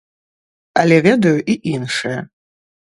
Але 0.83 0.97
ведаю 1.09 1.37
і 1.55 1.59
іншае. 1.77 2.19